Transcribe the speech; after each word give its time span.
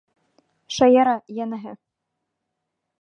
Шаяра, 0.77 1.13
йәнәһе. 1.35 1.77